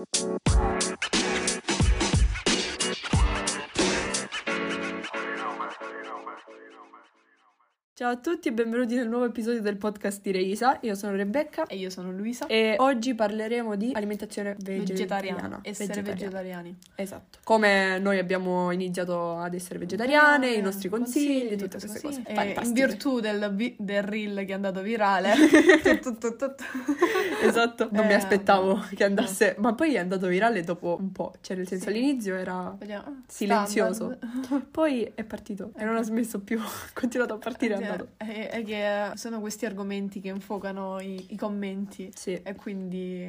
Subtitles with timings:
[0.00, 0.79] Música
[8.00, 10.78] Ciao a tutti e benvenuti nel nuovo episodio del podcast di Reisa.
[10.84, 12.46] Io sono Rebecca E io sono Luisa.
[12.46, 15.58] e oggi parleremo di alimentazione vegetariana.
[15.58, 15.58] vegetariana.
[15.60, 16.78] Essere vegetariani.
[16.94, 17.40] Esatto.
[17.44, 22.22] Come noi abbiamo iniziato ad essere vegetariane, Eh, i nostri consigli, tutte queste così.
[22.22, 22.40] cose.
[22.40, 25.34] E in virtù del, vi- del reel che è andato virale.
[27.42, 28.94] Esatto, non mi Eh, aspettavo vabbè.
[28.94, 31.90] che andasse, ma poi è andato virale dopo un po', cioè nel senso Sì.
[31.90, 32.76] all'inizio era.
[32.92, 34.66] Ah, silenzioso, Standard.
[34.70, 38.08] poi è partito e non ha smesso più, ha continuato a partire, andato.
[38.16, 42.10] È, è che sono questi argomenti che infocano i, i commenti.
[42.14, 42.38] Sì.
[42.42, 43.22] E quindi.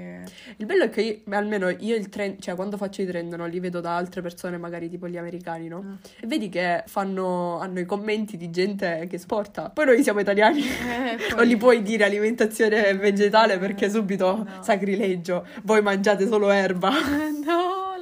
[0.58, 3.50] Il bello è che io- almeno io il trend, cioè quando faccio i trend non
[3.50, 5.82] li vedo da altre persone, magari tipo gli americani, no?
[5.82, 5.94] Mm.
[6.22, 9.70] E vedi che fanno, hanno i commenti di gente che sporta.
[9.70, 10.62] Poi noi siamo italiani.
[10.92, 14.48] Eh, poi- Non li puoi dire alimentazione vegetale perché Eh, subito no.
[14.62, 15.46] sacrilegio.
[15.64, 16.90] Voi mangiate solo erba.
[17.46, 17.61] no,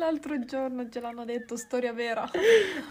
[0.09, 2.27] l'altro giorno ce l'hanno detto, storia vera.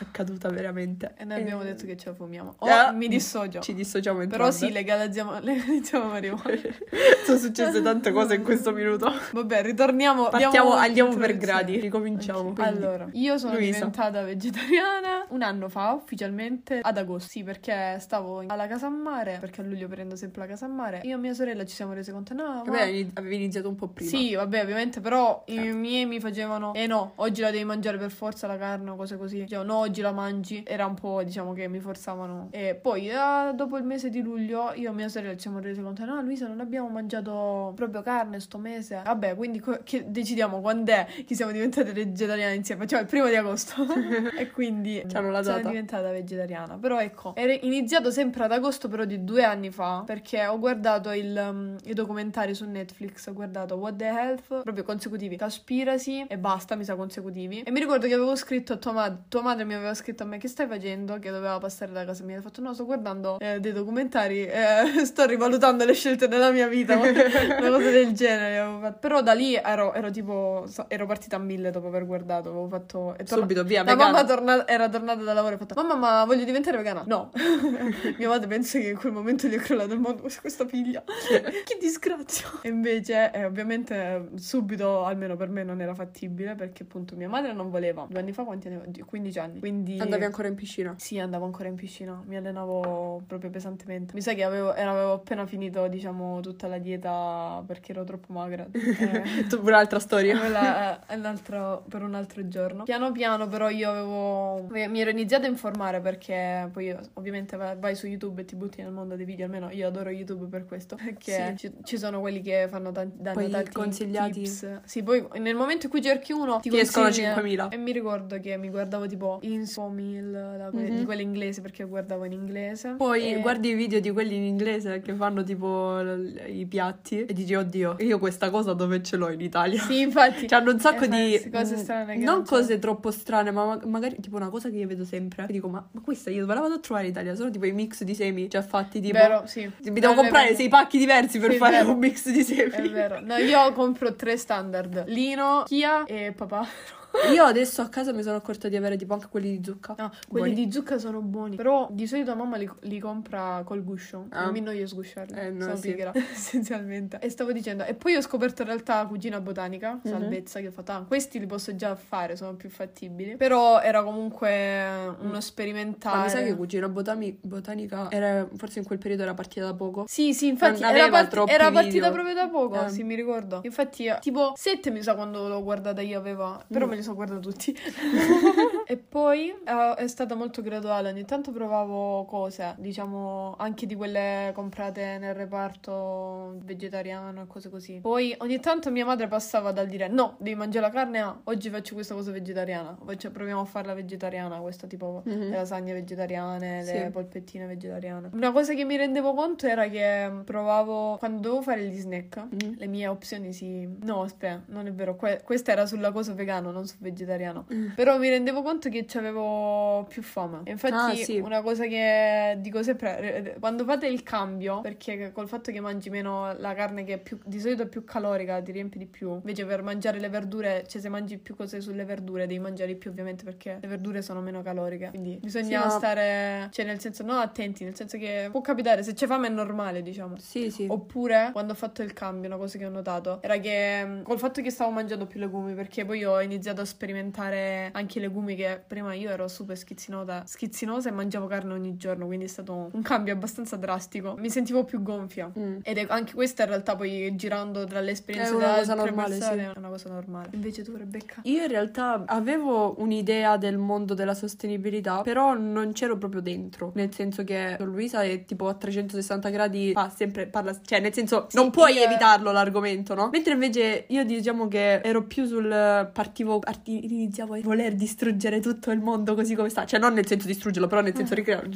[0.01, 1.15] Accaduta veramente.
[1.17, 2.55] E noi abbiamo Eh, detto che ce la fumiamo.
[2.59, 3.61] Oh, Ah, mi dissocio.
[3.61, 4.45] Ci dissociamo entrambe.
[4.45, 6.61] Però sì, legalizziamo, legalizziamo marijuana.
[7.25, 9.11] Sono successe tante cose in questo minuto.
[9.33, 10.29] Vabbè, ritorniamo.
[10.29, 12.39] Partiamo, diamo andiamo per gradi, ricominciamo.
[12.51, 12.85] Ok, quindi.
[12.85, 13.73] Allora, io sono Luisa.
[13.79, 17.29] diventata vegetariana un anno fa, ufficialmente ad agosto.
[17.29, 20.69] Sì, perché stavo alla casa a mare, perché a luglio prendo sempre la casa a
[20.69, 21.01] mare.
[21.05, 22.63] Io e mia sorella ci siamo rese conto, no, ma...
[22.65, 24.09] Vabbè, avevi iniziato un po' prima.
[24.11, 25.77] Sì, vabbè, ovviamente, però i Certo.
[25.77, 29.17] miei mi facevano, eh no, oggi la devi mangiare per forza la carne o cose
[29.17, 29.41] così.
[29.41, 30.63] Dicevo, no, oggi la mangi.
[30.67, 32.49] Era un po', diciamo, che mi forzavano.
[32.51, 35.81] E poi, eh, dopo il mese di luglio, io e mia sorella ci siamo resi
[35.81, 39.03] conto, no, Luisa, non abbiamo mangiato proprio carne sto mese.
[39.05, 42.83] Vabbè, quindi co- che decidiamo quando è che siamo diventate vegetariane insieme.
[42.83, 43.75] Facciamo il primo di agosto.
[44.39, 46.79] e quindi C'hanno la sono diventata vegetariana.
[46.79, 51.13] Però ecco, era iniziato sempre ad agosto, però di due anni fa, perché ho guardato
[51.13, 56.39] il, um, i documentari su Netflix, ho guardato What the Health, proprio consecutivi, Caspirasi e
[56.39, 57.63] basta, mi sa consecutivi.
[57.63, 60.27] E mi ricordo che avevo scritto a tua madre, tua madre mi aveva scritto a
[60.27, 62.39] me che stai facendo, che doveva passare da casa mia.
[62.39, 66.67] Ha fatto no, sto guardando eh, dei documentari, eh, sto rivalutando le scelte della mia
[66.69, 68.93] vita, una cosa del genere.
[69.01, 73.15] Però da lì ero, ero tipo, ero partita a mille dopo aver guardato, avevo fatto...
[73.17, 74.11] è torna- Subito, via, la vegana.
[74.13, 77.05] mamma torna- era tornata da lavoro e ha fatto: Mamma, ma voglio diventare vegana?
[77.07, 77.31] No.
[78.19, 81.03] Mia madre pensa che in quel momento gli è crollato il mondo su questa figlia.
[81.29, 82.49] che disgrazia.
[82.63, 87.53] E invece, eh, ovviamente, subito, almeno per me, non era fattibile perché appunto mia madre
[87.53, 88.07] non voleva.
[88.09, 89.05] Due anni fa, quanti anni avevo?
[89.05, 89.59] 15 anni.
[89.61, 89.99] Quindi.
[89.99, 90.95] Andavi ancora in piscina.
[90.97, 94.15] Sì, andavo ancora in piscina, mi allenavo proprio pesantemente.
[94.15, 98.67] Mi sa che avevo, avevo appena finito, diciamo, tutta la dieta perché ero troppo magra.
[98.99, 100.39] Eh, un'altra storia.
[100.39, 102.85] quella è un altro- per un altro giorno.
[102.85, 104.67] Piano piano, però, io avevo.
[104.71, 108.91] Mi ero iniziata a informare perché poi, ovviamente, vai, su YouTube e ti butti nel
[108.91, 109.45] mondo dei video.
[109.45, 110.97] Almeno io adoro YouTube per questo.
[110.97, 114.43] Perché ci, ci sono quelli che fanno tanti, danno Poi tanti consigliati.
[114.43, 114.81] tips.
[114.85, 117.69] Sì, poi nel momento in cui cerchi uno, ti, Ti escono consiglia- 5.000.
[117.71, 120.97] E mi ricordo che mi guardavo tipo Infomil, da que- Mhm.
[120.99, 122.95] di quelle inglesi perché guardavo in inglese.
[122.97, 127.25] Poi E- guardi i video di quelli in inglese che fanno tipo l- i piatti
[127.25, 129.81] e dici, oddio, io questa cosa dove ce l'ho in Italia?
[129.81, 130.47] Sì, infatti.
[130.49, 131.09] Cioè, hanno un sacco Eh,
[131.43, 134.69] di cose mh, strane che non cose troppo strane, ma ma- magari tipo una cosa
[134.71, 135.47] che io vedo sempre.
[135.49, 137.35] E dico, ma, ma questa io dove la vado a trovare in Italia?
[137.35, 139.17] Sono tipo i mix di semi già fatti tipo.
[139.19, 139.61] Vero, sì.
[139.85, 142.71] Mi devo Non è comprare sei pacchi diversi per Sì, fare un mix di semi.
[142.71, 143.21] È vero.
[143.21, 145.05] No, io compro tre standard.
[145.09, 146.58] Lino, Chia e papà.
[146.59, 146.69] var
[147.33, 149.95] Io adesso a casa mi sono accorta di avere tipo anche quelli di zucca.
[149.99, 150.67] No, quelli Buoni.
[150.67, 151.57] di zucca sono buoni.
[151.57, 154.27] Però di solito mamma li, li compra col guscio.
[154.31, 154.45] Ah.
[154.45, 155.39] Non mi noio sgusciarli.
[155.39, 155.91] Eh, no, sono sì.
[155.91, 157.19] pigra, essenzialmente.
[157.21, 160.11] E stavo dicendo, e poi ho scoperto in realtà cucina botanica, Mhm.
[160.11, 163.37] salvezza, che ho fatto, ah, questi li posso già fare, sono più fattibili.
[163.37, 166.17] Però era comunque uno sperimentare.
[166.17, 169.75] Ma mi sa che cucina botani- botanica era, forse in quel periodo era partita da
[169.75, 170.05] poco.
[170.07, 172.13] Sì, sì, infatti era, troppi era partita video.
[172.13, 172.89] proprio da poco, Eh.
[172.91, 173.61] sì, mi ricordo.
[173.65, 176.91] Infatti, eh, tipo 7 mi sa quando l'ho guardata io aveva, però Mm.
[176.91, 177.77] me li sono guardati tutti.
[178.87, 184.51] e poi eh, è stata molto graduale, ogni tanto provavo cose, diciamo, anche di quelle
[184.55, 188.01] comprate nel reparto vegetariano e cose così.
[188.01, 191.71] Poi ogni tanto mia madre passava dal dire no, devi mangiare la carne, ah, oggi
[191.71, 195.39] faccio questa cosa vegetariana, Faccio- proviamo a farla vegetariana, questa tipo Mhm.
[195.39, 197.11] le lasagne vegetariane, le Sì.
[197.11, 198.31] polpettine vegetariane.
[198.33, 202.75] Una cosa che mi rendevo conto era che provavo quando dovevo fare gli snack, Mhm.
[202.79, 203.89] le mie opzioni si.
[204.03, 205.17] No, aspetta, non è vero.
[205.17, 207.67] que- questa era sulla cosa vegano, non su vegetariano.
[207.73, 207.91] Mm.
[207.95, 210.63] Però mi rendevo conto che avevo più fame.
[210.65, 211.39] E infatti, Ah, sì.
[211.39, 216.11] una cosa che dico sempre, eh, quando fate il cambio, perché col fatto che mangi
[216.11, 219.33] meno la carne che è più, di solito è più calorica, ti riempie di più.
[219.35, 223.11] Invece per mangiare le verdure, cioè se mangi più cose sulle verdure, devi mangiare più
[223.11, 225.11] ovviamente perché le verdure sono meno caloriche.
[225.11, 229.03] Quindi bisogna Sì, ma- stare, cioè nel senso, no attenti, nel senso che può capitare,
[229.03, 230.37] se c'è fame è normale, diciamo.
[230.39, 230.87] Sì, sì.
[230.89, 234.39] Oppure, quando ho fatto il cambio, una cosa che ho notato era che mh, col
[234.39, 238.55] fatto che stavo mangiando più legumi, perché poi ho iniziato a sperimentare anche i legumi
[238.55, 242.91] che prima io ero super schizzinosa, schizzinosa e mangiavo carne ogni giorno, quindi è stato
[242.93, 244.35] un cambio abbastanza drastico.
[244.39, 245.51] Mi sentivo più gonfia.
[245.59, 245.79] Mm.
[245.83, 249.37] Ed è anche questa in realtà poi girando tra le esperienze È una cosa normale,
[249.37, 249.69] persone, sì.
[249.75, 250.49] è una cosa normale.
[250.53, 251.41] Invece tu, Rebecca?
[251.45, 256.93] Io in realtà avevo un'idea del mondo della sostenibilità, però non c'ero proprio dentro.
[256.95, 261.47] Nel senso che Luisa è tipo a 360 gradi, fa sempre, parla, cioè nel senso
[261.49, 263.29] Sì, non puoi io- evitarlo l'argomento, no?
[263.33, 268.91] Mentre invece io diciamo che ero più sul partivo, arti- iniziavo a voler distruggere tutto
[268.91, 269.85] il mondo così come sta.
[269.87, 271.71] Cioè non nel senso distruggerlo, però nel senso ricrearlo.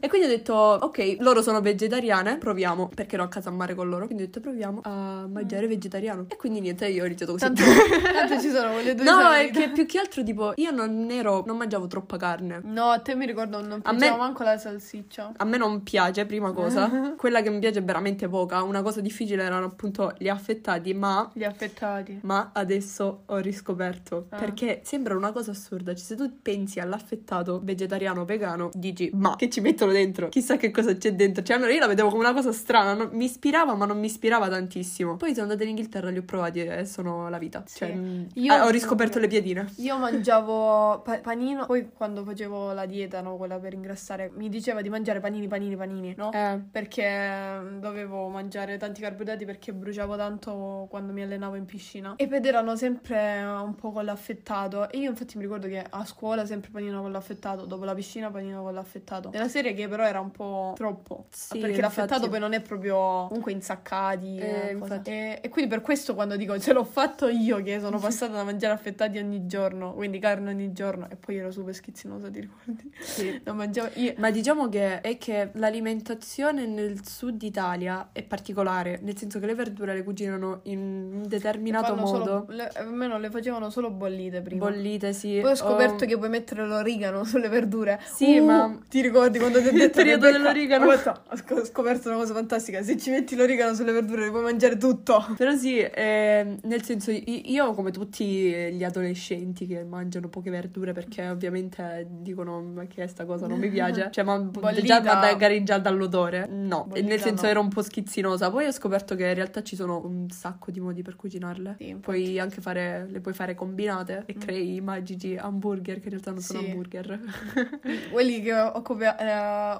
[0.00, 3.74] E quindi ho detto, ok, loro sono vegetariane, proviamo, perché ero a casa a mare
[3.74, 4.06] con loro.
[4.06, 6.26] Quindi ho detto, proviamo a mangiare vegetariano.
[6.28, 7.44] E quindi niente, io ho iniziato così.
[7.44, 7.62] Tanto,
[8.12, 9.18] tanto ci sono quelle due No,
[9.52, 12.60] che più che altro tipo io non ero, non mangiavo troppa carne.
[12.64, 15.32] No, a te mi ricordo non A me- manco la salsiccia.
[15.36, 17.14] A me non piace, prima cosa.
[17.16, 18.62] Quella che mi piace è veramente poca.
[18.62, 22.20] Una cosa difficile erano appunto gli affettati, ma Gli affettati.
[22.22, 24.38] ma adesso ho riscoperto Ah.
[24.38, 25.94] perché sembra una cosa assurda.
[25.94, 30.28] Cioè, se tu pensi all'affettato vegetariano vegano, dici ma che ci mettono dentro?
[30.28, 31.42] Chissà che cosa c'è dentro.
[31.42, 32.94] Cioè, almeno io la vedevo come una cosa strana.
[32.94, 35.16] non- mi ispirava, ma non mi ispirava tantissimo.
[35.16, 37.62] Poi sono andata in Inghilterra, li ho provati e sono la vita.
[37.66, 37.78] Sì.
[37.78, 37.98] Cioè,
[38.34, 39.72] Io ah, ho riscoperto le piadine.
[39.76, 44.82] Io mangiavo pa- panino, poi quando facevo la dieta, no, quella per ingrassare, mi diceva
[44.82, 46.30] di mangiare panini, panini, panini, no?
[46.32, 46.60] Eh.
[46.70, 52.14] Perché mm, dovevo mangiare tanti carboidrati perché bruciavo tanto quando mi allenavo in piscina.
[52.16, 54.90] E ed erano sempre un po' con l'affettato.
[54.90, 58.30] E io infatti mi ricordo che a scuola sempre panino con l'affettato, dopo la piscina
[58.30, 59.30] panino con l'affettato.
[59.30, 61.26] Nella serie che però era un po' troppo.
[61.30, 61.80] Sì, perché infatti.
[61.80, 64.36] l'affettato poi non è proprio comunque insaccati.
[64.36, 64.72] Eh, e cose.
[64.72, 65.10] infatti.
[65.10, 68.44] E, e quindi per questo quando dico ce l'ho fatto io che sono passata da
[68.44, 72.92] mangiare affettati ogni giorno, quindi carne ogni giorno, e poi ero super schizzinosa, ti ricordi?
[72.98, 73.34] Sì.
[73.46, 74.14] Non mangiavo io.
[74.16, 79.54] Ma diciamo che è che l'alimentazione nel sud Italia è particolare, nel senso che le
[79.54, 82.24] verdure le cucinano in un determinato modo.
[82.24, 84.68] solo- le- almeno le facevano solo bollite prima.
[84.68, 85.38] Bollite, sì.
[85.40, 88.00] Poi ho scoperto Oh, che puoi mettere l'origano sulle verdure.
[88.04, 90.86] Sì, Uh, ma- Ti ricordi quando ti ho detto Il periodo dell'origano.
[90.86, 92.82] Ho sc- ho scoperto una cosa fantastica.
[92.82, 95.24] Se ci metti l'origano sulle verdure puoi mangiare tutto.
[95.36, 98.24] Però sì, ehm, nel senso, io come tutti
[98.72, 103.58] gli adolescenti che mangiano poche verdure perché ovviamente dicono ma che è sta cosa, non
[103.58, 104.08] mi piace.
[104.16, 105.00] Cioè, ma Bollita.
[105.00, 106.46] già magari già dall'odore.
[106.50, 107.50] No, Bollita nel senso no.
[107.50, 108.50] ero un po' schizzinosa.
[108.50, 111.76] Poi ho scoperto che in realtà ci sono un sacco di modi per cucinarle.
[111.78, 116.10] Sì, puoi anche fare, le puoi fare combinate e crei i magici hamburger che in
[116.10, 116.62] realtà non sono Mm.
[116.64, 116.70] Sì.
[116.70, 117.20] hamburger.
[118.10, 119.30] Quelli che ho copia- eh,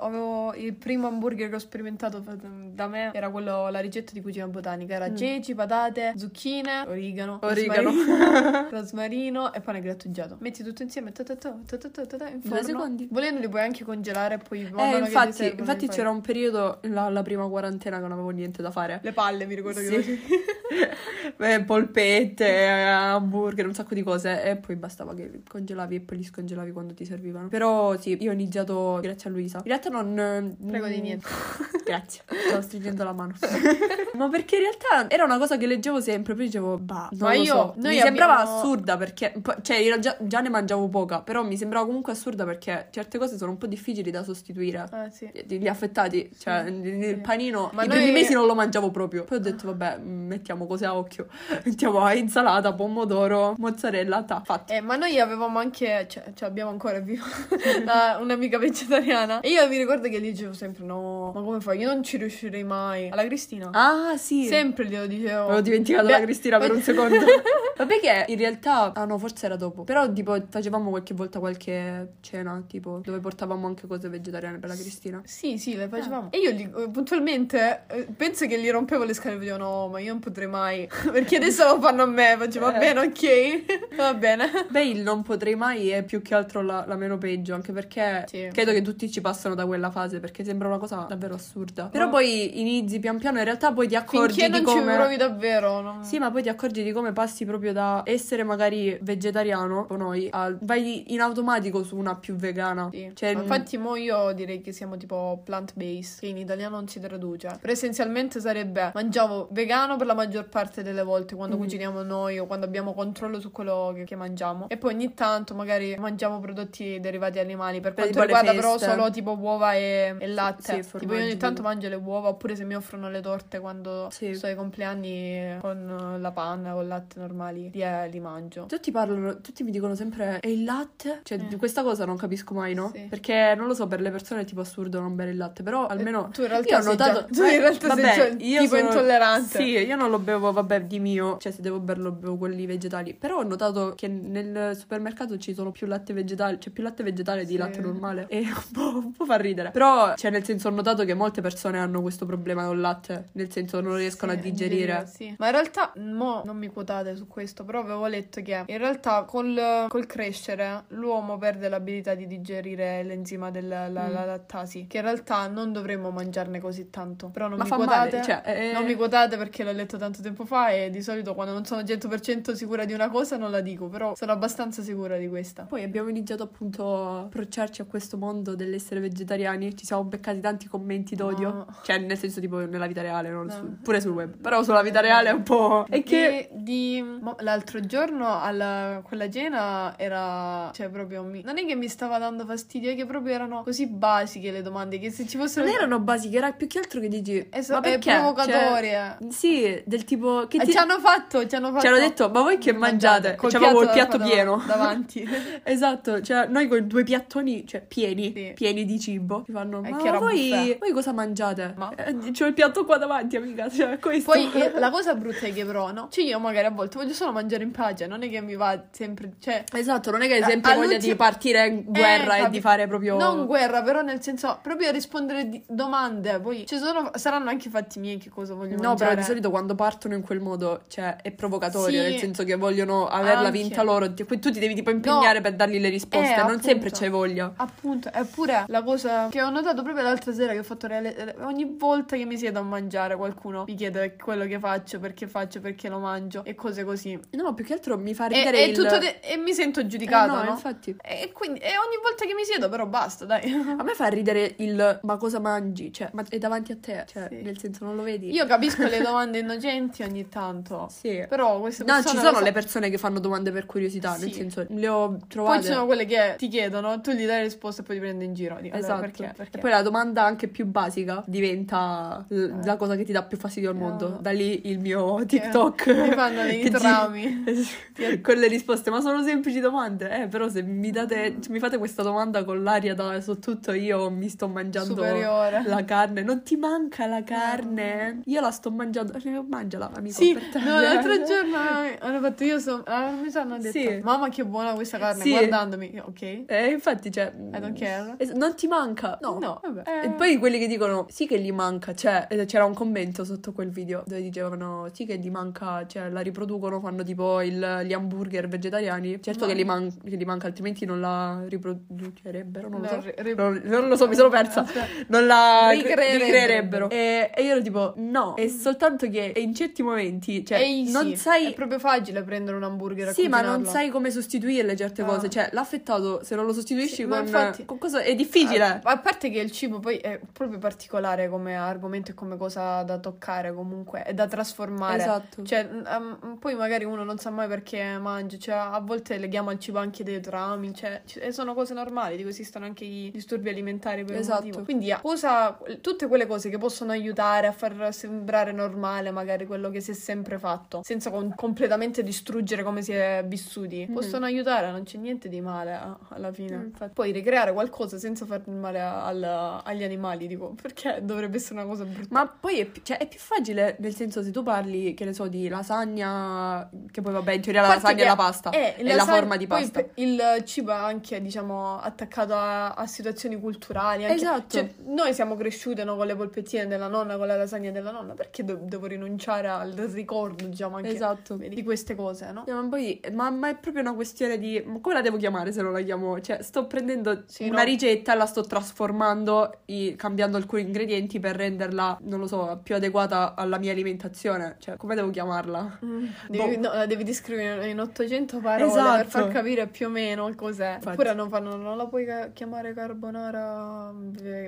[0.04, 4.46] avevo il primo hamburger che ho sperimentato da me era quello, la ricetta di cucina
[4.48, 4.94] botanica.
[4.94, 5.16] Era Mm.
[5.16, 7.90] ceci, patate, zucchine, origano, Origano.
[7.90, 10.36] rosmarino, rosmarino e pane grattugiato.
[10.40, 12.62] Metti tutto insieme ta ta ta, ta ta ta in Due forno.
[12.62, 13.08] secondi.
[13.10, 16.78] Volendo li puoi anche congelare e poi Eh, che infatti, servono infatti c'era un periodo,
[16.82, 19.00] la, la prima quarantena, che non avevo niente da fare.
[19.02, 19.94] le palle, mi ricordo che Sì.
[19.94, 20.20] facevi.
[21.36, 24.42] Beh, polpette, eh, hamburger, un sacco di cose.
[24.42, 27.48] E poi bastava che li congelavi e poi li scongelavi quando ti servivano.
[27.48, 29.58] Però sì, io ho iniziato grazie a Luisa.
[29.58, 30.56] In realtà non.
[30.66, 31.26] Prego di mm, niente.
[31.86, 33.34] Grazie, stavo stringendo la mano.
[34.14, 36.34] Ma perché in realtà era una cosa che leggevo sempre.
[36.34, 37.74] Poi dicevo, bah, non Ma io- so.
[37.76, 39.32] mi sembrava abbiamo- assurda perché.
[39.62, 41.20] Cioè, io già, già ne mangiavo poca.
[41.22, 44.84] Però mi sembrava comunque assurda perché certe cose sono un po' difficili da sostituire.
[44.90, 45.30] Ah, sì.
[45.46, 47.20] Gli affettati, cioè il il sì.
[47.20, 49.24] panino, Ma i noi- primi mesi non lo mangiavo proprio.
[49.24, 51.26] Poi ho detto, vabbè, mm, mettiamo cose a occhio.
[51.64, 53.95] Mettiamo insalata, pomodoro, mozzarella,
[54.26, 54.72] ta, fatto.
[54.72, 57.24] Eh, ma noi avevamo anche, cioè, cioè abbiamo ancora vivo
[57.84, 59.40] la- un'amica vegetariana.
[59.40, 61.78] E io mi ricordo che gli dicevo sempre: No, ma come fai?
[61.78, 63.08] Io non ci riuscirei mai.
[63.08, 63.70] Alla Cristina.
[63.72, 64.46] Ah, sì.
[64.46, 65.44] Sempre glielo dicevo.
[65.44, 67.16] Avevo dimenticato Beh, la Cristina per un secondo.
[67.76, 69.84] Vabbè che in realtà, ah no, forse era dopo.
[69.84, 74.74] Però tipo facevamo qualche volta qualche cena, tipo dove portavamo anche cose vegetariane per la
[74.74, 75.20] Cristina.
[75.24, 75.88] Sì, sì, le Ah.
[75.88, 76.28] facevamo.
[76.32, 79.88] E io gli- eh, puntualmente eh, penso che gli rompevo le scale e dicevo no,
[79.88, 80.88] ma io non potrei mai.
[81.12, 82.34] Perché adesso lo fanno a me.
[82.38, 82.78] Facevo va Eh.
[82.78, 83.64] bene, ok.
[83.96, 84.66] va bene.
[84.68, 88.24] Beh, il non potrei mai è più che altro la, la meno peggio, anche perché
[88.28, 88.48] Sì.
[88.52, 91.86] credo che tutti ci passano da quella fase, perché sembra una cosa davvero assurda.
[91.86, 92.10] Però No.
[92.10, 95.80] poi inizi pian piano, in realtà poi ti accorgi Finché di non ci provi davvero.
[95.80, 99.96] non- Sì, ma poi ti accorgi di come passi proprio da essere magari vegetariano, o
[99.96, 102.88] noi, a- vai in automatico su una più vegana.
[102.92, 103.10] Sì.
[103.14, 107.56] Cioè, infatti mo io direi che siamo tipo plant-based, che in italiano non si traduce.
[107.60, 111.62] Però essenzialmente sarebbe mangiamo vegano per la maggior parte delle volte quando Mhm.
[111.62, 114.68] cuciniamo noi o quando abbiamo controllo su quello che, che mangiamo.
[114.68, 117.80] E poi ogni tanto magari mangiamo prodotti derivati animali.
[117.80, 120.82] Per Per quanto le riguarda però solo tipo uova e, e latte.
[120.82, 124.08] Sì, tipo io ogni tanto mangio le uova oppure se mi offrono le torte quando
[124.10, 124.34] Sì.
[124.34, 128.66] sto ai compleanni con eh, la panna o il latte normali, li, eh, li mangio.
[128.66, 131.20] Tutti parlano, tutti mi dicono sempre e il latte?
[131.22, 131.46] Cioè, Eh.
[131.48, 132.90] di questa cosa non capisco mai, no?
[132.94, 133.00] Sì.
[133.08, 135.86] Perché non lo so, per le persone è tipo assurdo non bere il latte, però
[135.86, 138.76] almeno Eh, tu in realtà io ho notato già- tu in realtà sei già tipo
[138.76, 139.58] intollerante.
[139.58, 143.14] Sì, io non lo bevo, vabbè, di mio, cioè se devo berlo bevo quelli vegetali,
[143.14, 147.44] però ho notato che nel supermercato ci sono più latte vegetale, c'è più latte vegetale
[147.44, 147.56] di Sì.
[147.58, 149.70] latte normale e un po', un po' fa ridere.
[149.70, 153.28] Però, cioè nel senso ho notato che molte persone hanno questo problema con il latte,
[153.32, 155.06] nel senso non riescono Sì, a digerire.
[155.06, 155.34] Sì.
[155.38, 159.24] Ma in realtà, mo non mi quotate su questo, però avevo letto che in realtà
[159.24, 164.12] col, col crescere l'uomo perde l'abilità di digerire l'enzima della la- Mm.
[164.12, 167.28] la lattasi, che in realtà non dovremmo mangiarne così tanto.
[167.28, 168.22] Però non Ma mi quotate.
[168.22, 171.52] cioè, eh, Non mi quotate perché l'ho letto tanto tempo fa e di solito quando
[171.52, 175.28] non sono 100% sicura di una cosa non la dico, però sono abbastanza sicura di
[175.28, 175.64] questa.
[175.64, 179.76] Poi abbiamo iniziato appunto a approcciarci a questo mondo dell'essere vegetariani.
[179.76, 181.48] Ci siamo beccati tanti commenti d'odio.
[181.52, 181.66] No.
[181.82, 183.48] Cioè, nel senso, tipo nella vita reale, No.
[183.50, 184.36] su- pure sul web.
[184.36, 185.86] Però sulla vita reale è un po'.
[185.88, 186.48] È che.
[186.52, 187.02] Di,
[187.38, 192.44] l'altro giorno alla, quella cena era cioè proprio mi- non è che mi stava dando
[192.44, 195.98] fastidio è che proprio erano così basiche le domande che se ci fossero Non erano
[196.00, 197.46] basiche, era più che altro che dici.
[197.50, 198.14] Es- ma è perché?
[198.14, 200.46] provocatorie Cioè, sì, del tipo.
[200.48, 200.70] Che Eh, ti...
[200.72, 203.34] ci hanno fatto ci hanno fatto Ci hanno detto, ma voi che mangiate?
[203.50, 204.62] Col avevo il piatto dav- pieno.
[204.66, 205.28] davanti
[205.62, 208.52] Esatto, cioè noi con due piattoni, cioè pieni, Sì.
[208.54, 211.74] pieni di cibo, ti fanno, E ma voi, voi cosa mangiate?
[211.76, 214.30] Ma- Eh, c'ho il piatto qua davanti, amica, cioè questo.
[214.32, 217.12] poi eh, la cosa brutta è che però no cioè io magari a volte voglio
[217.12, 220.34] solo mangiare in pace non è che mi va sempre cioè Esatto, non è che
[220.34, 223.16] hai A- sempre voglia all'ultimo- di partire in guerra Eh, e di fare proprio...
[223.18, 226.38] Non guerra, però nel senso proprio rispondere di domande.
[226.40, 229.10] Poi ci sono, saranno anche fatti miei che cosa voglio No, mangiare.
[229.10, 232.08] però di solito quando partono in quel modo, cioè, è provocatorio, Sì.
[232.10, 233.58] nel senso che vogliono averla Anche.
[233.58, 235.40] vinta loro, ti- tu ti devi tipo impegnare No.
[235.42, 236.62] per dargli le risposte, Eh, non appunto.
[236.66, 237.52] sempre c'hai voglia.
[237.56, 241.74] Appunto, eppure la cosa che ho notato proprio l'altra sera che ho fatto reale- ogni
[241.78, 245.88] volta che mi siedo a mangiare qualcuno mi chiede quello che faccio, perché faccio, perché
[245.88, 247.18] lo mangio e cose così.
[247.32, 248.76] No, più che altro mi fa ridere e il...
[248.76, 250.50] de- e mi sento Eh, giudicato, no, no?
[250.50, 250.96] infatti.
[251.02, 253.52] E quindi e ogni volta che mi siedo però basta, dai.
[253.78, 255.92] A me fa ridere il ma cosa mangi?
[255.92, 257.42] Cioè, ma è davanti a te, cioè, Sì.
[257.42, 258.30] nel senso non lo vedi?
[258.32, 260.88] Io capisco le domande innocenti ogni tanto.
[260.90, 261.24] Sì.
[261.28, 264.16] Però queste No, persone ci lo sono so- le persone che fanno domande per curiosità,
[264.16, 264.34] nel Sì.
[264.34, 265.62] senso, le ho Poi trovate.
[265.62, 268.34] ci sono quelle che ti chiedono, tu gli dai risposta e poi ti prendi in
[268.34, 268.56] giro.
[268.60, 269.00] Dico, allora, Esatto.
[269.00, 269.32] perché?
[269.36, 269.58] Perché?
[269.58, 273.36] E poi la domanda anche più basica diventa l- la cosa che ti dà più
[273.36, 274.08] fastidio al mondo.
[274.08, 274.18] No.
[274.20, 275.86] Da lì il mio TikTok.
[275.88, 277.44] mi fanno dei trami.
[278.22, 280.22] con le risposte, ma sono semplici domande.
[280.22, 283.72] Eh, però se mi date, se mi fate questa domanda con l'aria da su tutto
[283.72, 285.62] io mi sto mangiando Superiore.
[285.66, 286.22] la carne.
[286.22, 288.20] Non ti manca la carne?
[288.24, 289.12] Io la sto mangiando.
[289.14, 290.14] Eh, Mangiala, amico.
[290.16, 294.00] Sì, no, l'altro giorno eh, hanno fatto io so, ah, mi hanno detto Sì.
[294.02, 295.30] mamma che buona questa carne Sì.
[295.30, 297.32] guardandomi ok Eh, infatti, cioè.
[297.52, 298.16] I don't care.
[298.34, 299.18] Non ti manca?
[299.20, 299.38] No.
[299.40, 302.74] no vabbè E poi quelli che dicono sì che gli manca, cioè eh, c'era un
[302.74, 307.40] commento sotto quel video dove dicevano sì che gli manca, cioè la riproducono, fanno tipo
[307.40, 309.20] il- gli hamburger vegetariani.
[309.22, 313.00] Certo Ma- che, gli man- che gli manca, altrimenti non la riproducerebbero, non lo No,
[313.02, 313.12] so.
[313.22, 314.60] ri- Non, non lo so, mi sono persa.
[314.62, 314.86] Aspetta.
[315.08, 316.24] Non la Ricreerebbero.
[316.24, 316.90] ricreerebbero.
[316.90, 320.90] E, e io ero tipo no, è soltanto che in certi momenti, cioè easy.
[320.92, 324.76] non sai è proprio facile prendere un hamburger e sì, ma non sai come sostituirle
[324.76, 325.04] certe Ah.
[325.06, 325.28] cose.
[325.30, 328.64] Cioè, l'affettato, se non lo sostituisci Sì, ma con, infatti- con cosa è difficile.
[328.64, 332.82] A, a parte che il cibo poi è proprio particolare come argomento e come cosa
[332.82, 334.98] da toccare comunque, è da trasformare.
[334.98, 335.42] Esatto.
[335.44, 339.58] Cioè, mm, poi magari uno non sa mai perché mangia, cioè a volte leghiamo al
[339.58, 343.48] cibo anche dei traumi, cioè, c- e sono cose normali, dico esistono anche i disturbi
[343.48, 344.44] alimentari per Esatto.
[344.44, 344.62] motivo.
[344.64, 349.70] Quindi a cosa, tutte quelle cose che possono aiutare a far sembrare normale magari quello
[349.70, 353.94] che si è sempre fatto, senza con- completamente distruggere come si è vissuti, Mhm.
[353.94, 355.78] possono aiutare, non c'è niente di male
[356.10, 356.56] alla fine.
[356.56, 356.86] Mm.
[356.92, 361.84] Poi ricreare qualcosa senza far male al- agli animali, dico, perché dovrebbe essere una cosa
[361.84, 362.08] brutta?
[362.10, 365.26] Ma poi è, cioè, è più facile, nel senso, se tu parli, che ne so,
[365.28, 369.04] di lasagna, che poi vabbè, in teoria la lasagna è la pasta, è è, la
[369.04, 369.82] forma di poi pasta.
[369.82, 374.04] pe- il cibo è anche, diciamo, attaccato a, a situazioni culturali.
[374.04, 374.56] Anche, Esatto.
[374.56, 378.14] Cioè, noi siamo cresciute no, con le polpettine della nonna, con la lasagna della nonna,
[378.14, 381.36] perché do- devo rinunciare al ricordo, diciamo, anche Esatto.
[381.36, 382.44] di queste cose, no?
[382.46, 384.62] Eh, Ma, poi, ma, ma è proprio una questione di...
[384.80, 386.20] come la devo chiamare se non la chiamo?
[386.20, 387.64] Cioè, sto prendendo Sì, una no.
[387.64, 392.74] ricetta e la sto trasformando, i- cambiando alcuni ingredienti per renderla, non lo so, più
[392.74, 394.56] adeguata alla mia alimentazione.
[394.58, 395.78] Cioè, come devo chiamarla?
[395.84, 396.04] Mm.
[396.28, 398.96] Boh, devi, no, la devi descrivere in 800 parole Esatto.
[398.96, 400.74] per far capire più o meno cos'è.
[400.74, 400.88] Infatti.
[400.88, 403.92] Oppure non, fanno, non la puoi chiamare carbonara,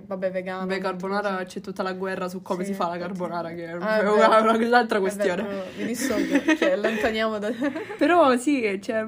[0.07, 0.67] vabbè, vegana.
[0.67, 3.77] Beh, carbonara c'è tutta la guerra su come Sì, si fa la carbonara, che è
[3.81, 5.47] Ah, è una, un'altra questione.
[5.79, 7.51] mi dissocio, cioè, allontaniamo da...
[7.97, 9.07] Però sì, cioè,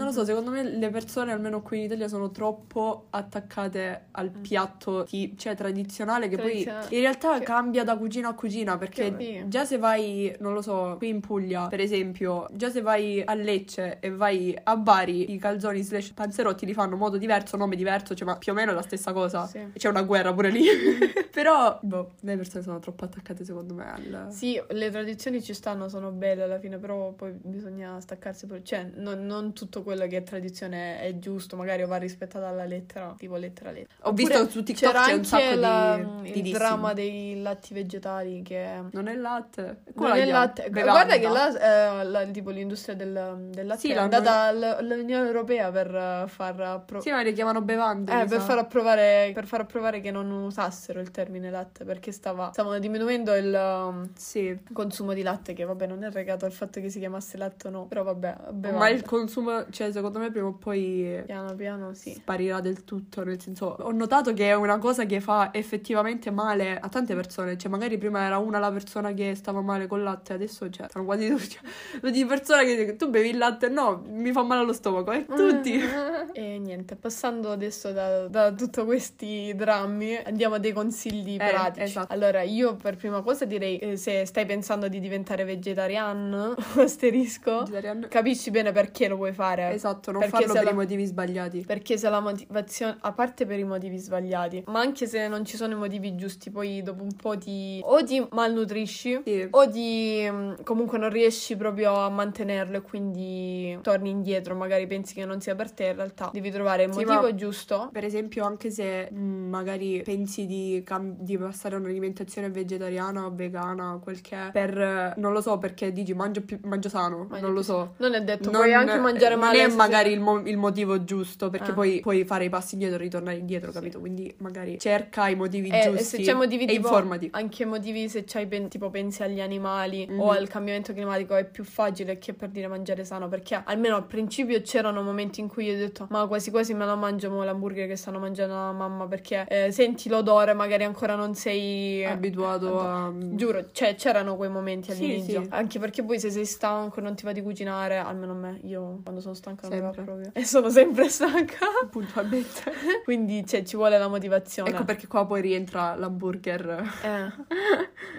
[0.00, 4.30] non lo so, secondo me le persone, almeno qui in Italia, sono troppo attaccate al
[4.30, 9.14] piatto ti- cioè, tradizionale che poi in realtà Che- cambia da cucina a cucina perché
[9.16, 13.22] Che- già se vai, non lo so, qui in Puglia, per esempio, già se vai
[13.24, 17.56] a Lecce e vai a Bari, i calzoni slash panzerotti li fanno in modo diverso,
[17.56, 19.46] nome diverso, cioè, ma più o meno è la stessa cosa.
[19.46, 19.60] Sì.
[19.74, 20.64] C'è una guerra pure lì.
[21.30, 24.26] Però, boh, le persone sono troppo attaccate secondo me al...
[24.30, 28.46] Sì, le tradizioni ci stanno, sono belle alla fine, però poi bisogna staccarsi.
[28.46, 32.64] pure- Cioè, non, non tutto quello che è tradizione è giusto, magari va rispettata alla
[32.64, 33.94] lettera, tipo lettera lettera.
[34.02, 37.74] Ho Oppure visto su TikTok c'era c'è un sacco la- di, il dramma dei latti
[37.74, 38.68] vegetali che...
[38.92, 39.62] Non è latte.
[39.62, 40.70] Non Quella è è latte.
[40.70, 40.90] bevanda.
[40.92, 45.26] Guarda che là, eh, la- tipo l'industria del, del latte Sì, è andata all- all'Unione
[45.26, 48.12] Europea per eh, far appro- Sì, ma le chiamano bevande.
[48.22, 52.50] eh, per far, approvare, per far approvare che non usassero il termine latte perché stava,
[52.52, 54.58] stavano diminuendo il um, Sì.
[54.72, 57.70] consumo di latte che vabbè non è legato al fatto che si chiamasse latte o
[57.70, 58.78] no però vabbè bevanda.
[58.78, 63.24] Ma il consumo, cioè, secondo me prima o poi piano piano sì sparirà del tutto.
[63.24, 67.56] Nel senso, ho notato che è una cosa che fa effettivamente male a tante persone.
[67.56, 71.04] Cioè, magari prima era una la persona che stava male col latte, adesso cioè, sono
[71.04, 71.58] quasi tutti.
[72.00, 73.68] Cioè, di persone che dicono, tu bevi il latte?
[73.68, 75.12] No, mi fa male allo stomaco.
[75.12, 75.80] E tutti.
[76.32, 81.82] e niente passando adesso da, da tutti questi drammi andiamo a dei consigli Eh, pratici
[81.82, 82.12] esatto.
[82.12, 88.06] allora io per prima cosa direi eh, se stai pensando di diventare vegetariano asterisco Vegetariano.
[88.08, 91.64] capisci bene perché lo vuoi fare Esatto, non Perché farlo per la- i motivi sbagliati.
[91.66, 95.56] Perché se la motivazione, a parte per i motivi sbagliati, ma anche se non ci
[95.56, 99.46] sono i motivi giusti, poi dopo un po' ti o ti malnutrisci Sì.
[99.50, 105.14] o ti mm, comunque non riesci proprio a mantenerlo e quindi torni indietro, magari pensi
[105.14, 107.88] che non sia per te, in realtà devi trovare il Sì, motivo giusto.
[107.92, 113.30] Per esempio, anche se mh, magari pensi di, cam- di passare a un'alimentazione vegetariana o
[113.34, 117.26] vegana, quel che è, per, eh, non lo so, perché dici mangio, più, mangio sano,
[117.28, 117.94] Mangi non lo so.
[117.98, 119.49] Non è detto, Non- puoi anche mangiare non male.
[119.58, 121.74] È se magari il, mo- il motivo giusto, perché Ah.
[121.74, 123.76] poi puoi fare i passi indietro e ritornare indietro, Sì.
[123.78, 123.98] capito?
[124.00, 127.28] Quindi magari cerca i motivi Eh, e giusti se c'è motivi e tipo informati.
[127.32, 130.20] anche motivi se c'hai pen- tipo pensi agli animali Mhm.
[130.20, 134.06] o al cambiamento climatico è più facile che per dire mangiare sano perché almeno al
[134.06, 137.42] principio c'erano momenti in cui io ho detto ma quasi quasi me la mangio mo
[137.44, 142.80] l'hamburger che stanno mangiando la mamma perché eh, senti l'odore magari ancora non sei Abituato
[142.80, 143.12] a...
[143.16, 145.42] Giuro, cioè c'erano quei momenti Sì, all'inizio.
[145.42, 145.48] sì.
[145.50, 148.60] Anche perché poi se sei stanco e non ti va di cucinare, almeno a me,
[148.64, 150.02] io quando sono stanca Sempre.
[150.04, 150.30] proprio.
[150.34, 151.66] E sono sempre stanca.
[151.90, 152.72] Puntualmente.
[153.04, 154.70] Quindi cioè, ci vuole la motivazione.
[154.70, 156.82] ecco perché qua poi rientra l'hamburger.
[157.02, 157.32] Eh.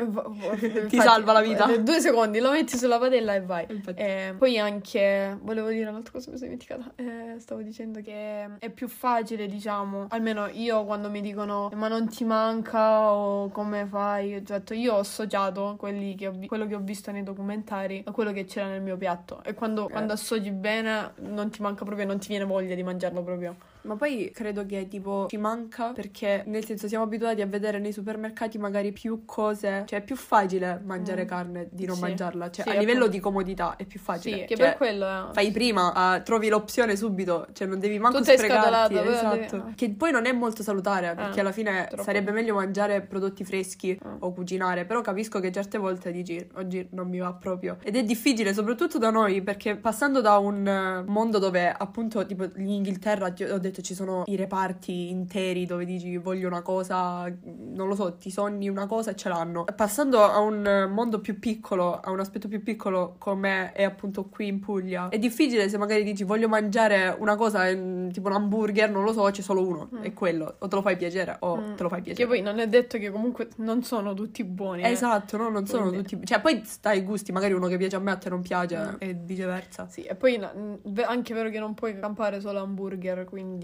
[0.06, 1.72] Va- Ti infatti, salva la vita.
[1.72, 3.66] eh, Due secondi, lo metti sulla padella e vai.
[3.70, 4.02] Infatti.
[4.02, 6.92] Eh, poi anche, volevo dire un'altra cosa, mi sono dimenticata.
[6.96, 12.08] Eh, stavo dicendo che è più facile, diciamo, almeno io quando mi dicono ma non
[12.10, 16.66] ti manca o come fai, ho detto io ho associato quelli che ho vi- quello
[16.68, 19.42] che ho visto nei documentari a quello che c'era nel mio piatto.
[19.44, 19.92] E quando, Eh.
[19.92, 23.56] quando associ bene non ti manca proprio, non ti viene voglia di mangiarlo proprio.
[23.84, 27.92] Ma poi credo che tipo ci manca perché nel senso siamo abituati a vedere nei
[27.92, 31.28] supermercati magari più cose, cioè è più facile mangiare Mm.
[31.28, 32.02] carne di non Sì.
[32.02, 33.12] mangiarla, cioè Sì, a livello appunto.
[33.12, 34.40] di comodità è più facile.
[34.40, 35.34] Sì, che Cioè, per quello eh.
[35.34, 38.98] Fai prima, ah, trovi l'opzione subito, cioè non devi manco Tutta sprecarti.
[38.98, 39.58] Esatto.
[39.58, 42.04] devi- Che poi non è molto salutare, perché Eh, alla fine troppo.
[42.04, 44.16] sarebbe meglio mangiare prodotti freschi Mm.
[44.20, 47.78] o cucinare, però capisco che certe volte dici oggi non mi va proprio.
[47.84, 52.44] Ed è difficile, soprattutto da noi, perché passando da un eh, mondo dove appunto tipo
[52.58, 57.32] in Inghilterra ti ho detto ci sono i reparti interi dove dici voglio una cosa,
[57.44, 59.64] non lo so, ti sogni una cosa e ce l'hanno.
[59.76, 64.48] Passando a un mondo più piccolo, a un aspetto più piccolo come è appunto qui
[64.48, 68.90] in Puglia, è difficile se magari dici voglio mangiare una cosa, eh, tipo un hamburger,
[68.90, 70.02] non lo so, c'è solo uno, Mm.
[70.02, 71.76] è quello, o te lo fai piacere o Mm.
[71.76, 72.28] te lo fai piacere.
[72.28, 74.82] Che poi non è detto che comunque non sono tutti buoni.
[74.82, 74.90] eh.
[74.90, 76.26] Esatto, no, non sono Quindi- tutti.
[76.26, 78.78] Cioè, poi stai ai gusti, magari uno che piace a me a te non piace
[78.78, 78.96] Mm.
[79.00, 79.88] e viceversa.
[79.88, 80.40] Sì, e poi
[80.84, 83.61] ve- anche vero che non puoi campare solo hamburger, quindi...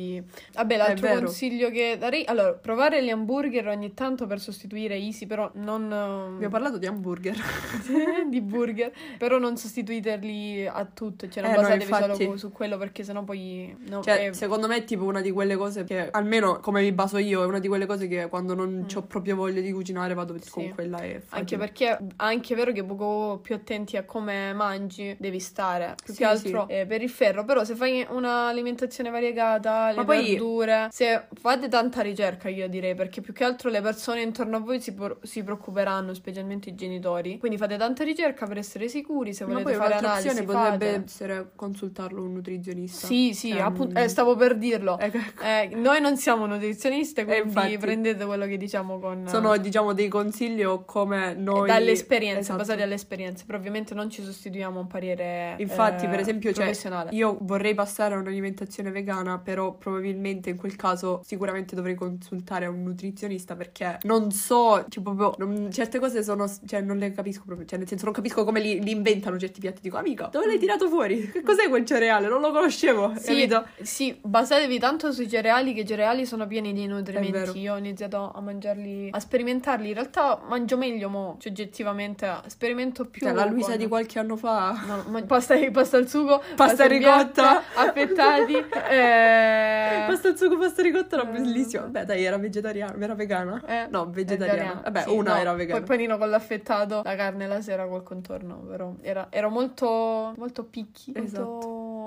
[0.53, 2.23] Vabbè, l'altro consiglio che darei...
[2.25, 5.91] Allora, provare gli hamburger ogni tanto per sostituire Easy, però non...
[5.91, 7.35] Abbiamo parlato di hamburger.
[8.29, 12.23] di burger, però non sostituiterli a tutto, cioè non Eh, no, basatevi infatti.
[12.23, 13.75] solo su quello perché sennò poi...
[13.89, 16.91] no, Cioè, eh, secondo me è tipo una di quelle cose che, almeno come mi
[16.91, 18.85] baso io, è una di quelle cose che quando non Mm.
[18.95, 20.49] ho proprio voglia di cucinare vado Sì.
[20.51, 21.39] con quella e faccio.
[21.39, 25.95] Anche perché è anche vero che poco più attenti a come mangi devi stare.
[26.03, 30.05] Più Sì, che altro eh, per il ferro, però se fai un'alimentazione variegata, le Ma
[30.05, 34.57] poi- verdure, se fate tanta ricerca io direi, perché più che altro le persone intorno
[34.57, 37.37] a voi si, por- si preoccuperanno, specialmente i genitori.
[37.37, 41.03] Quindi fate tanta ricerca per essere sicuri, se volete fare analisi opzione potrebbe fate.
[41.05, 43.07] essere consultarlo un nutrizionista.
[43.07, 44.97] Sì, sì, Cioè, appunto, eh, stavo per dirlo.
[44.99, 45.17] ecco.
[45.43, 47.77] Eh, noi non siamo nutrizioniste, quindi infatti.
[47.77, 49.27] prendete quello che diciamo con...
[49.27, 51.67] Sono, diciamo, dei consigli o come noi...
[51.67, 52.57] dalle esperienze, Esatto.
[52.59, 56.51] basati alle esperienze, però ovviamente non ci sostituiamo a un parere Infatti, eh, per esempio,
[56.51, 57.09] cioè, professionale.
[57.11, 62.83] io vorrei passare a un'alimentazione vegana, però probabilmente in quel caso sicuramente dovrei consultare un
[62.83, 67.65] nutrizionista perché non so, cioè proprio, non- certe cose sono, cioè non le capisco proprio,
[67.67, 69.81] cioè nel senso non capisco come li, li inventano certi piatti.
[69.81, 71.29] Dico, amica, dove l'hai tirato fuori?
[71.37, 72.27] Che cos'è quel cereale?
[72.27, 73.65] Non lo conoscevo, Sì, capito?
[73.81, 77.59] sì, basatevi tanto sui cereali, che i cereali sono pieni di nutrimenti.
[77.59, 79.87] Io ho iniziato a mangiarli, a sperimentarli.
[79.89, 83.25] In realtà mangio meglio mo, oggettivamente sperimento più.
[83.25, 84.83] Cioè, la Luisa con- di qualche anno fa...
[84.85, 87.63] No, ma- pasta, pasta al sugo, Pasta piatto, ricotta.
[87.75, 88.53] affettati.
[88.89, 89.66] eh,
[90.07, 91.31] Pasta al sugo, pasta ricotta era Eh.
[91.31, 91.83] bellissima.
[91.83, 93.61] Beh, dai, era vegetariana, era vegana?
[93.65, 94.81] eh, No, vegetariana.
[94.83, 95.79] Vabbè, Sì, una no, era vegana.
[95.79, 100.63] Poi panino con l'affettato, la carne la sera col contorno, però era, era molto, molto
[100.63, 101.11] picchi.
[101.15, 101.59] molto-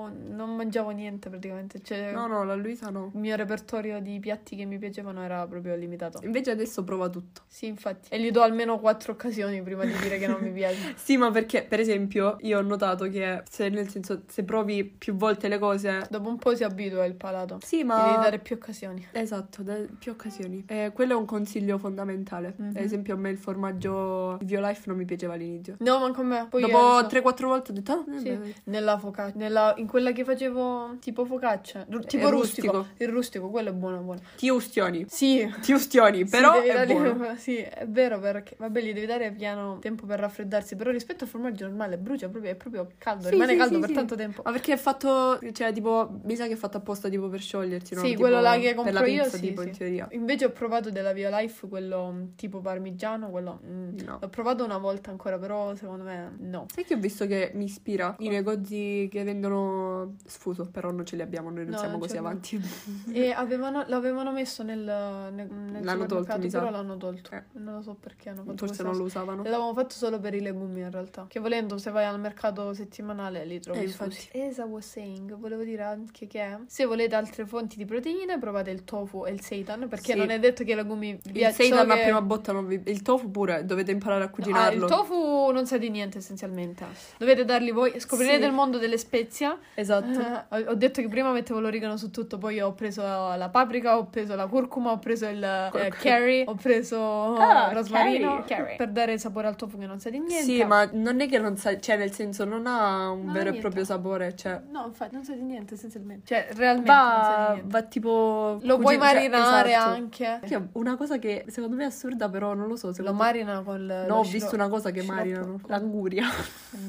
[0.09, 1.81] Non mangiavo niente praticamente.
[1.81, 3.11] Cioè, No, no, la Luisa no.
[3.13, 6.19] il mio repertorio di piatti che mi piacevano era proprio limitato.
[6.23, 7.41] Invece adesso prova tutto.
[7.47, 8.09] Sì, infatti.
[8.11, 10.93] E gli do almeno quattro occasioni prima di dire che non mi piace.
[10.95, 15.13] Sì, ma perché, per esempio, io ho notato che se nel senso, se provi più
[15.15, 16.05] volte le cose.
[16.09, 17.59] Dopo un po' si abitua il palato.
[17.61, 18.03] Sì, ma.
[18.05, 19.05] devi dare più occasioni.
[19.11, 20.63] Esatto, da più occasioni.
[20.67, 22.53] Eh, quello è un consiglio fondamentale.
[22.57, 22.67] Mhm.
[22.69, 25.75] Ad esempio, a me il formaggio Violife non mi piaceva all'inizio.
[25.79, 26.47] No, ma con me.
[26.49, 28.53] Poi Dopo adesso- 3-4 volte ho detto, ah, Sì.
[28.65, 32.71] Nella focaccia, nella, in quella che facevo tipo focaccia, ru- tipo È rustico.
[32.71, 33.03] rustico.
[33.03, 34.21] Il rustico, quello è buono, buono.
[34.37, 35.05] ti ustioni.
[35.09, 37.35] Sì, Ti ustioni, però sì, è buono.
[37.35, 41.29] sì, è vero perché vabbè, gli devi dare piano tempo per raffreddarsi, però rispetto al
[41.29, 44.41] formaggio normale brucia proprio, è proprio caldo, Sì, rimane sì, caldo per tanto tempo.
[44.45, 47.93] Ma perché è fatto, cioè, tipo, mi sa che è fatto apposta tipo per sciogliersi,
[47.95, 47.99] no?
[48.01, 49.67] Sì, Tipo, quello là che per la compro io, pizza, sì, tipo, sì.
[49.67, 50.07] in teoria.
[50.11, 54.17] Invece ho provato della Via Life quello mm, tipo parmigiano, quello mm, No.
[54.21, 56.67] l'ho provato una volta ancora, però secondo me no.
[56.73, 59.79] Sai che ho visto che mi ispira i negozi che vendono
[60.25, 62.59] sfuso, però non ce li abbiamo, noi non No, siamo non così avanti.
[63.11, 66.59] E avevano, l'avevano messo nel, nel, nel L'hanno tolto, mi sa.
[66.59, 67.31] però l'hanno tolto.
[67.35, 67.43] Eh.
[67.53, 69.43] Non lo so perché hanno fatto Forse non lo usavano.
[69.43, 71.25] L'avevamo fatto solo per i legumi in realtà.
[71.27, 74.27] Che volendo, se vai al mercato settimanale li trovi Eh, sfusi.
[74.31, 74.39] infatti.
[74.41, 78.69] As I was saying, volevo dire anche che se volete altre fonti di proteine, provate
[78.71, 79.87] il tofu e il seitan.
[79.87, 80.17] Perché Sì.
[80.17, 82.65] non è detto che i legumi vi Il seitan so a che- prima botta non
[82.67, 82.81] vi...
[82.85, 84.85] Il tofu pure, dovete imparare a Ah, cucinarlo.
[84.85, 86.85] il tofu non sa di niente essenzialmente.
[87.17, 87.99] Dovete dargli voi.
[87.99, 88.47] Scoprirete Sì.
[88.47, 89.57] il mondo delle spezie.
[89.73, 90.19] Esatto.
[90.19, 93.97] Eh, ho, ho detto che prima mettevo l'origano su tutto, poi ho preso la paprika,
[93.97, 98.75] ho preso la curcuma, ho preso il eh, curry, ho preso Ah, rosmarino curry.
[98.75, 100.43] per dare sapore al tofu che non sa di niente.
[100.43, 101.77] Sì, ma non è che non sa...
[101.79, 104.61] Cioè, nel senso, non ha un Non vero e proprio sapore, cioè...
[104.69, 106.27] No, infatti non sa di niente essenzialmente.
[106.27, 108.59] Cioè, realmente non sa di Va, va tipo...
[108.63, 109.89] Lo puoi cioè, marinare esatto.
[109.89, 110.39] anche.
[110.45, 112.87] Che una cosa che secondo me è assurda, però non lo so.
[112.87, 115.19] Lo Secondo marina con il No, ho visto una cosa che sciroppo.
[115.19, 115.59] marinano.
[115.67, 116.25] L'anguria.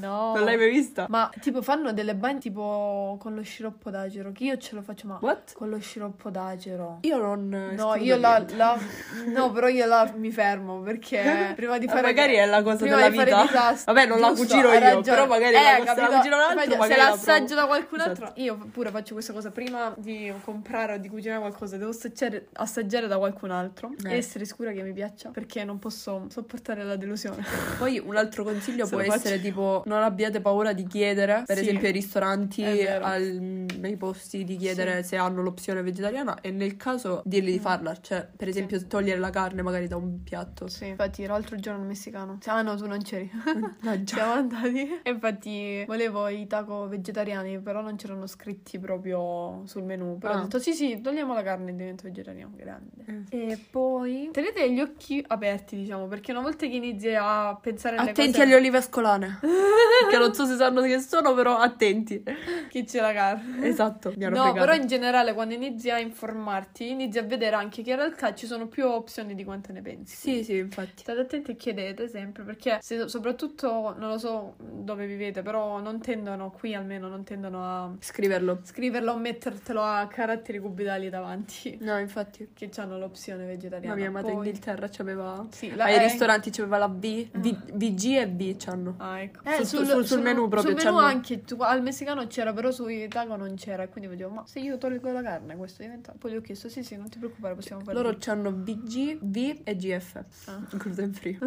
[0.00, 0.34] No.
[0.34, 1.06] Non l'hai mai vista?
[1.08, 2.71] Ma tipo fanno delle bagne tipo
[3.18, 5.52] con lo sciroppo d'acero, che io ce lo faccio ma What?
[5.54, 6.98] con lo sciroppo d'acero.
[7.02, 7.48] Io non...
[7.76, 8.78] No, io la, la-
[9.26, 12.02] No, però io la mi fermo perché prima di Eh, fare.
[12.02, 13.42] magari è la cosa della vita.
[13.42, 15.02] disastro- Vabbè, non la cucino io, ragione.
[15.02, 16.16] però magari eh, la, se la capito?
[16.16, 18.24] cucino un altro, magari se la assaggio da qualcun Esatto.
[18.24, 22.48] altro, io pure faccio questa cosa prima di comprare o di cucinare qualcosa, devo assaggiare,
[22.54, 24.12] assaggiare da qualcun altro Eh.
[24.14, 27.44] e essere sicura che mi piaccia perché non posso sopportare la delusione.
[27.78, 29.18] Poi un altro consiglio Se può lo faccio.
[29.18, 31.62] essere tipo non abbiate paura di chiedere, per Sì.
[31.62, 33.04] esempio ai ristoranti, È vero.
[33.04, 37.62] al- nei posti di chiedere se hanno l'opzione vegetariana e nel caso dirgli di Mm.
[37.62, 40.68] farla, cioè per esempio togliere la carne magari da un piatto.
[40.68, 42.38] Sì, infatti l'altro giorno il messicano.
[42.46, 43.30] Ah no, tu non c'eri.
[43.82, 44.14] Mannaggia.
[44.16, 45.00] Siamo andati.
[45.02, 50.18] E infatti volevo i taco vegetariani, però non c'erano scritti proprio sul menù.
[50.18, 50.38] Però Ah.
[50.38, 52.52] ho detto sì, sì, togliamo la carne e divento vegetariano.
[52.56, 53.24] Grande.
[53.30, 53.50] Eh.
[53.50, 58.10] E poi tenete gli occhi aperti, diciamo, perché una volta che inizi a pensare alle
[58.10, 59.40] Attenti cose alle olive ascolane.
[60.10, 62.22] che non so se sanno che sono, però attenti.
[62.68, 63.71] che c'è la carne.
[63.72, 64.64] Esatto, mi hanno No, fregato.
[64.66, 68.46] però in generale quando inizi a informarti, inizi a vedere anche che in realtà ci
[68.46, 70.14] sono più opzioni di quante ne pensi.
[70.14, 71.02] Sì, sì, infatti.
[71.02, 76.00] State attenti e chiedete sempre perché se, soprattutto non lo so dove vivete, però non
[76.00, 78.60] tendono, qui almeno non tendono a Scriverlo.
[78.62, 82.50] scriverlo o mettertelo a caratteri cubitali davanti No, infatti.
[82.52, 83.94] che hanno l'opzione vegetariana.
[83.94, 87.72] La mia amata Poi- Inghilterra c'aveva Sì, la ai eh, ristoranti c'aveva la V, V-
[87.72, 88.94] VG e V c'hanno.
[88.98, 89.40] Ah, ecco.
[89.64, 92.88] Sul- sul- sul menù proprio Sul c'hanno- anche tu- al messicano c'era c'era, però su
[92.88, 93.61] Itago non c'era.
[93.70, 96.12] E quindi vedevo, ma se io tolgo la carne, questo diventa.
[96.18, 97.96] Poi gli ho chiesto, sì, sì, non ti preoccupare, possiamo fare.
[97.96, 100.24] Loro hanno VG, V e GF.
[100.46, 100.60] Ah.
[100.72, 101.38] Gluten free.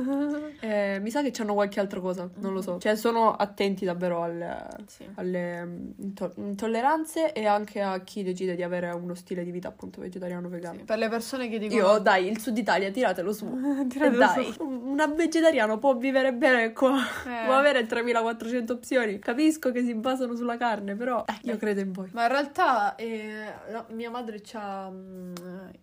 [0.60, 2.80] Eh, mi sa che c'hanno qualche altra cosa, non lo so.
[2.80, 5.06] Cioè, sono attenti davvero alle, Sì.
[5.15, 9.67] alle mm, into- intolleranze e anche a chi decide di avere uno stile di vita
[9.67, 10.80] appunto vegetariano vegano.
[10.80, 11.80] Sì, Per le persone che dicono.
[11.93, 13.45] Io, dai, il sud Italia, tiratelo su.
[13.88, 14.63] Tiratelo dai, su.
[14.63, 16.97] una vegetariano può vivere bene qua.
[17.25, 17.45] Eh.
[17.45, 19.19] Può avere 3400 opzioni.
[19.19, 22.04] Capisco che si basano sulla carne, però eh, io credo in voi.
[22.11, 24.91] Ma in realtà eh, la- mia madre ha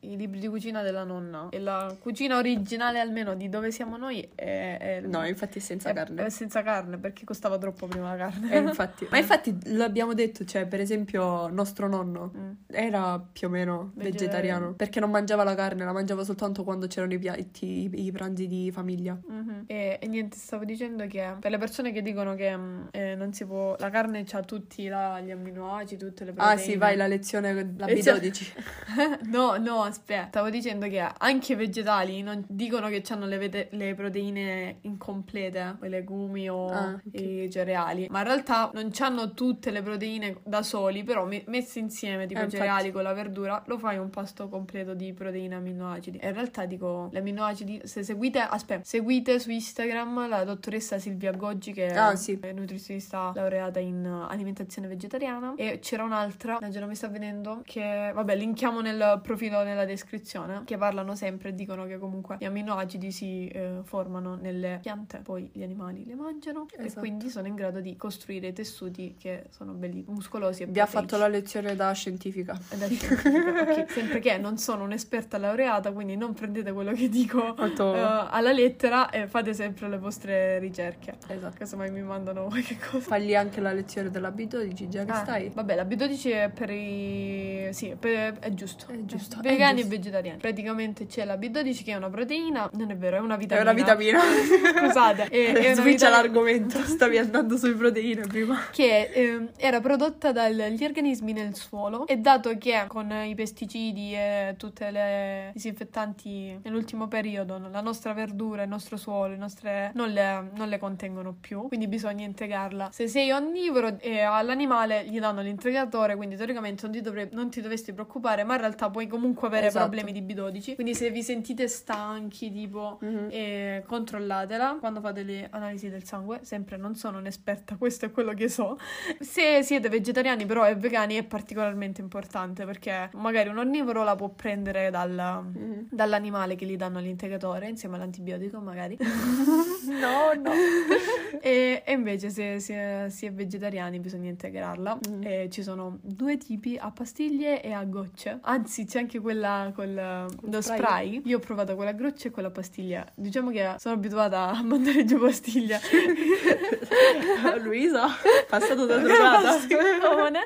[0.01, 4.21] i libri di cucina della nonna e la cucina originale almeno di dove siamo noi
[4.35, 6.25] è, è- No, infatti è senza è- carne.
[6.27, 8.53] È senza carne perché costava troppo prima la carne.
[8.53, 9.07] Eh, infatti.
[9.11, 12.51] Ma infatti l'abbiamo detto, cioè, per esempio, nostro nonno Mm.
[12.67, 14.11] era più o meno Vegetariano.
[14.13, 18.13] vegetariano perché non mangiava la carne, la mangiava soltanto quando c'erano i piatti, i, i
[18.13, 19.19] pranzi di famiglia.
[19.27, 19.65] Mhm.
[19.67, 23.33] E, e niente, stavo dicendo che per le persone che dicono che mm, eh, non
[23.33, 26.61] si può, la carne ha tutti la- gli amminoacidi, tutte le proteine.
[26.61, 28.53] Ah, sì, vai, la lezione, la Lezione- B12.
[29.31, 33.69] no, no, aspetta, stavo dicendo che anche i vegetali non dicono che hanno le, vete-
[33.73, 37.21] le proteine incomplete, o i legumi o Ah, ok.
[37.21, 41.79] i cereali, ma in realtà non hanno tutte le proteine da soli, però me- messe
[41.79, 42.63] insieme, tipo Eh, i infatti.
[42.63, 46.19] cereali con la verdura, lo fai un pasto completo di proteine e amminoacidi.
[46.19, 51.33] E in realtà dico, gli amminoacidi, se seguite, aspetta, seguite su Instagram la dottoressa Silvia
[51.33, 52.39] Goggi che Ah, sì.
[52.41, 58.11] è nutrizionista laureata in alimentazione vegetariana e c'era un'altra, non non mi sta venendo, che
[58.15, 63.13] vabbè linkiamo nel profilo nella descrizione, che parlano sempre e dicono che comunque gli amminoacidi
[63.13, 67.01] si eh, formano nelle piante, poi gli animali le mangiano e Esatto.
[67.01, 71.19] quindi sono in grado di costruire tessuti che sono belli muscolosi e Vi ha fatto
[71.19, 72.59] la lezione da scientifica.
[72.71, 77.11] Ed è scientifica, ok, sempre che non sono un'esperta laureata, quindi non prendete quello che
[77.11, 77.99] dico Molto- eh,
[78.31, 81.19] alla lettera e fate sempre le vostre ricerche.
[81.29, 81.55] Esatto.
[81.59, 83.01] Casomai mi mandano qualche cosa.
[83.05, 85.51] Fagli anche la lezione della B12, già che Ah, stai.
[85.51, 87.69] Vabbè, la B12 è per i...
[87.73, 88.87] sì, per- è giusto.
[88.89, 89.95] È giusto, è Vegani giusto.
[89.95, 90.39] e vegetariani.
[90.39, 93.71] Praticamente c'è la B12 che è una proteina, non è vero, è una È vitamina.
[93.71, 94.19] una vitamina.
[94.79, 96.79] Scusate, è, è una Switcha vitamina l'argomento.
[96.85, 98.59] Stavi andando sulle proteine prima.
[98.71, 104.55] che ehm, era prodotta dagli organismi nel suolo e dato che con i pesticidi e
[104.57, 110.51] tutte le disinfettanti nell'ultimo periodo la nostra verdura, il nostro suolo, le nostre non le,
[110.55, 112.91] non le contengono più, quindi bisogna integrarla.
[112.93, 117.61] Se sei onnivoro e all'animale gli danno l'integratore, quindi teoricamente non ti, dovre- non ti
[117.61, 119.89] dovresti preoccupare, ma in realtà puoi comunque avere Esatto.
[119.89, 120.75] problemi di B12.
[120.75, 123.29] Quindi se vi sentite stanchi, tipo Mhm.
[123.31, 126.41] e controllatela quando fate le analisi del sangue.
[126.43, 128.79] Sempre non sono un'esperta, questo è quello che so.
[129.21, 134.29] Se siete vegetariani, però, e vegani, è particolarmente importante perché magari un onnivoro la può
[134.29, 135.89] prendere dal- Mhm.
[135.91, 138.97] dall'animale che gli danno l'integratore insieme all'antibiotico, magari.
[139.83, 140.51] No, no.
[141.41, 144.99] e, e invece, se si è, si è vegetariani, bisogna integrarla.
[145.11, 145.23] Mm.
[145.23, 148.39] E ci sono due tipi a pastiglie e a gocce.
[148.43, 150.79] Anzi, c'è anche quella con lo spray?
[150.79, 151.23] spray.
[151.25, 153.07] Io ho provato quella a gocce e quella a pastiglia.
[153.15, 155.79] Diciamo che sono abituata a mandare giù pastiglia.
[157.63, 158.07] Luisa,
[158.49, 159.59] passato da drogata.
[159.59, 160.41] Schifone.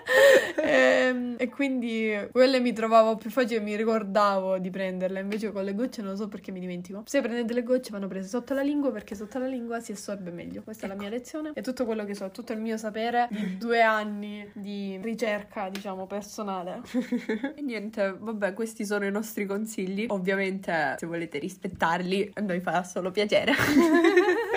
[0.57, 5.20] Ehm, e, quindi quelle mi trovavo più facile, mi ricordavo di prenderle.
[5.20, 7.02] Invece con le gocce non lo so perché mi dimentico.
[7.07, 10.31] Se prendete le gocce vanno prese sotto la lingua perché sotto la lingua si assorbe
[10.31, 10.62] meglio.
[10.62, 11.52] Questa è la mia lezione.
[11.55, 16.06] E tutto quello che so, tutto il mio sapere di due anni di ricerca, diciamo,
[16.06, 16.82] personale.
[17.56, 20.06] E niente, vabbè, questi sono i nostri consigli.
[20.08, 23.52] Ovviamente, se volete rispettarli, a noi fa solo piacere.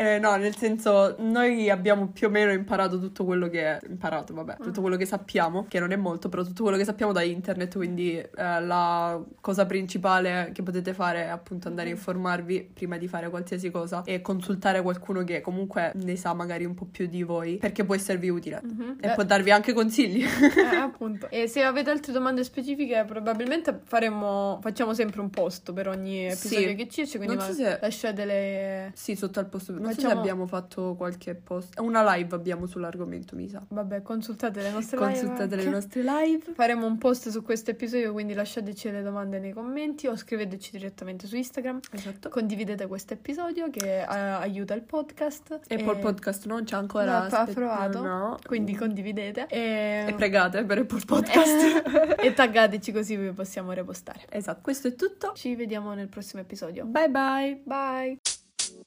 [0.00, 4.56] Eh, no, nel senso, noi abbiamo più o meno imparato tutto quello che imparato, vabbè,
[4.56, 7.74] tutto quello che sappiamo, che non è molto, però tutto quello che sappiamo da internet,
[7.76, 13.08] quindi eh, la cosa principale che potete fare è appunto andare a informarvi prima di
[13.08, 17.22] fare qualsiasi cosa e consultare qualcuno che comunque ne sa magari un po' più di
[17.22, 18.96] voi, perché può esservi utile Mhm.
[19.02, 20.22] e Eh, può darvi anche consigli.
[20.24, 21.28] eh, appunto.
[21.28, 26.68] E se avete altre domande specifiche, probabilmente faremo, facciamo sempre un post per ogni episodio
[26.68, 26.74] Sì.
[26.74, 27.18] che ci esce.
[27.18, 28.92] Quindi Non so se- lasciate le.
[28.94, 29.72] Sì, sotto al posto.
[29.72, 31.78] Non so se Facciamo- abbiamo fatto qualche post.
[31.80, 33.62] Una live abbiamo sull'argomento, mi sa.
[33.68, 35.62] Vabbè, consultate le nostre Consultate live.
[35.64, 36.52] le nostre live.
[36.54, 41.26] Faremo un post su questo episodio, quindi lasciateci le domande nei commenti o scriveteci direttamente
[41.26, 41.80] su Instagram.
[41.92, 42.28] Esatto.
[42.28, 45.52] Condividete questo episodio che eh, aiuta il podcast.
[45.52, 47.04] Apple e- Podcast non c'è ancora.
[47.04, 48.02] No, ha aspetta, provato.
[48.02, 48.38] No.
[48.46, 49.46] Quindi condividete.
[49.48, 51.82] E, E pregate per Apple Podcast.
[52.22, 54.20] e taggateci così vi possiamo repostare.
[54.30, 55.32] esatto, questo è tutto.
[55.34, 56.84] Ci vediamo nel prossimo episodio.
[56.84, 57.60] Bye bye.
[57.64, 58.39] Bye!
[58.70, 58.78] You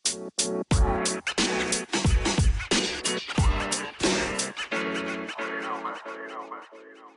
[5.62, 5.96] know, man.
[6.74, 7.13] You.